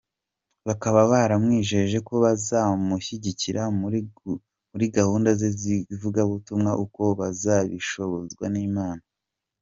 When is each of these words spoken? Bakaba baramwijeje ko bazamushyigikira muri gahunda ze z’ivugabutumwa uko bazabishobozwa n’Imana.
Bakaba 0.67 0.99
baramwijeje 1.11 1.97
ko 2.07 2.13
bazamushyigikira 2.23 3.61
muri 4.73 4.85
gahunda 4.95 5.29
ze 5.39 5.49
z’ivugabutumwa 5.59 6.71
uko 6.83 7.01
bazabishobozwa 7.19 8.45
n’Imana. 8.53 9.03